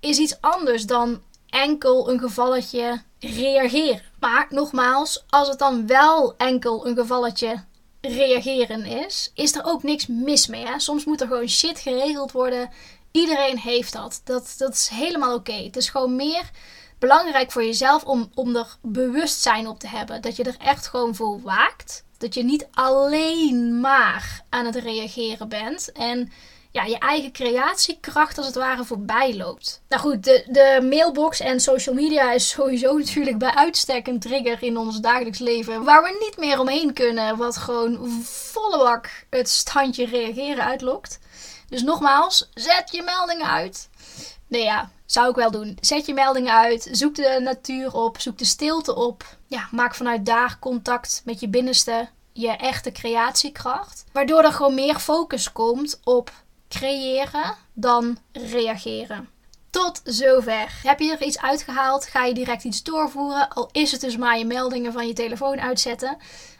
is 0.00 0.18
iets 0.18 0.40
anders 0.40 0.86
dan 0.86 1.22
enkel 1.50 2.10
een 2.10 2.18
gevalletje 2.18 3.02
reageren. 3.18 4.02
Maar 4.20 4.46
nogmaals, 4.48 5.24
als 5.28 5.48
het 5.48 5.58
dan 5.58 5.86
wel 5.86 6.34
enkel 6.36 6.86
een 6.86 6.96
gevalletje 6.96 7.64
reageren 8.00 8.84
is, 8.84 9.30
is 9.34 9.54
er 9.54 9.64
ook 9.64 9.82
niks 9.82 10.06
mis 10.06 10.46
mee. 10.46 10.66
Hè? 10.66 10.80
Soms 10.80 11.04
moet 11.04 11.20
er 11.20 11.26
gewoon 11.26 11.48
shit 11.48 11.78
geregeld 11.78 12.32
worden. 12.32 12.70
Iedereen 13.10 13.58
heeft 13.58 13.92
dat. 13.92 14.20
Dat, 14.24 14.54
dat 14.58 14.72
is 14.72 14.88
helemaal 14.88 15.34
oké. 15.34 15.52
Het 15.52 15.76
is 15.76 15.88
gewoon 15.88 16.16
meer 16.16 16.50
belangrijk 16.98 17.52
voor 17.52 17.64
jezelf 17.64 18.04
om, 18.04 18.30
om 18.34 18.56
er 18.56 18.76
bewustzijn 18.82 19.66
op 19.66 19.78
te 19.78 19.88
hebben. 19.88 20.22
Dat 20.22 20.36
je 20.36 20.44
er 20.44 20.56
echt 20.58 20.86
gewoon 20.86 21.14
voor 21.14 21.40
waakt. 21.40 22.04
Dat 22.18 22.34
je 22.34 22.42
niet 22.42 22.68
alleen 22.70 23.80
maar 23.80 24.44
aan 24.48 24.66
het 24.66 24.76
reageren 24.76 25.48
bent. 25.48 25.92
En 25.92 26.32
ja, 26.72 26.84
je 26.84 26.98
eigen 26.98 27.32
creatiekracht 27.32 28.36
als 28.38 28.46
het 28.46 28.54
ware 28.54 28.84
voorbij 28.84 29.36
loopt. 29.36 29.82
Nou 29.88 30.02
goed, 30.02 30.24
de, 30.24 30.44
de 30.46 30.86
mailbox 30.88 31.40
en 31.40 31.60
social 31.60 31.94
media 31.94 32.32
is 32.32 32.48
sowieso 32.48 32.98
natuurlijk 32.98 33.38
bij 33.38 33.54
uitstek 33.54 34.06
een 34.06 34.20
trigger 34.20 34.62
in 34.62 34.76
ons 34.76 35.00
dagelijks 35.00 35.38
leven. 35.38 35.84
Waar 35.84 36.02
we 36.02 36.18
niet 36.20 36.36
meer 36.36 36.60
omheen 36.60 36.92
kunnen. 36.92 37.36
Wat 37.36 37.56
gewoon 37.56 38.22
volle 38.24 38.78
bak 38.78 39.26
het 39.30 39.48
standje 39.48 40.06
reageren 40.06 40.64
uitlokt. 40.64 41.18
Dus 41.68 41.82
nogmaals, 41.82 42.50
zet 42.54 42.88
je 42.92 43.02
meldingen 43.02 43.50
uit. 43.50 43.88
Nee 44.46 44.62
ja, 44.62 44.90
zou 45.06 45.28
ik 45.28 45.36
wel 45.36 45.50
doen. 45.50 45.78
Zet 45.80 46.06
je 46.06 46.14
meldingen 46.14 46.54
uit. 46.54 46.88
Zoek 46.92 47.14
de 47.14 47.40
natuur 47.42 47.94
op. 47.94 48.20
Zoek 48.20 48.38
de 48.38 48.44
stilte 48.44 48.94
op. 48.94 49.24
Ja, 49.46 49.68
maak 49.70 49.94
vanuit 49.94 50.26
daar 50.26 50.56
contact 50.60 51.22
met 51.24 51.40
je 51.40 51.48
binnenste. 51.48 52.08
Je 52.32 52.50
echte 52.50 52.92
creatiekracht. 52.92 54.04
Waardoor 54.12 54.42
er 54.42 54.52
gewoon 54.52 54.74
meer 54.74 54.98
focus 54.98 55.52
komt 55.52 56.00
op 56.04 56.32
creëren 56.78 57.54
dan 57.72 58.18
reageren. 58.32 59.28
Tot 59.70 60.00
zover. 60.04 60.80
Heb 60.82 60.98
je 60.98 61.10
er 61.10 61.22
iets 61.22 61.40
uitgehaald? 61.40 62.06
Ga 62.06 62.24
je 62.24 62.34
direct 62.34 62.64
iets 62.64 62.82
doorvoeren? 62.82 63.48
Al 63.48 63.68
is 63.72 63.92
het 63.92 64.00
dus 64.00 64.16
maar 64.16 64.38
je 64.38 64.44
meldingen 64.44 64.92
van 64.92 65.06
je 65.06 65.12
telefoon 65.12 65.60
uitzetten. 65.60 66.16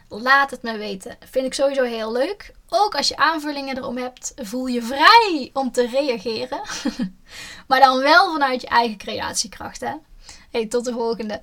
Laat 0.09 0.51
het 0.51 0.61
me 0.61 0.77
weten. 0.77 1.17
Vind 1.29 1.45
ik 1.45 1.53
sowieso 1.53 1.83
heel 1.83 2.11
leuk. 2.11 2.53
Ook 2.69 2.95
als 2.95 3.07
je 3.07 3.17
aanvullingen 3.17 3.77
erom 3.77 3.97
hebt, 3.97 4.33
voel 4.35 4.65
je 4.65 4.81
vrij 4.81 5.49
om 5.53 5.71
te 5.71 5.87
reageren. 5.87 6.61
maar 7.67 7.79
dan 7.79 7.99
wel 7.99 8.31
vanuit 8.31 8.61
je 8.61 8.67
eigen 8.67 8.97
creatiekracht. 8.97 9.83
Hey, 10.51 10.65
tot 10.67 10.85
de 10.85 10.91
volgende. 10.93 11.41